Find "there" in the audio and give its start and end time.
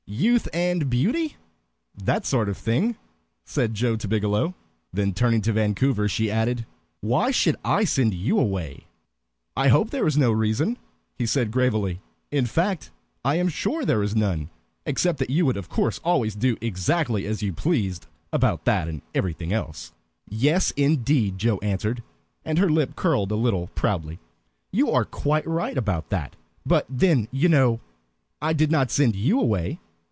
9.89-10.05, 13.85-14.03